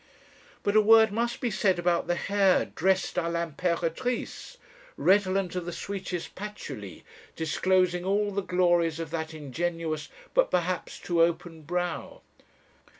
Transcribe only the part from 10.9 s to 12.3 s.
too open brow.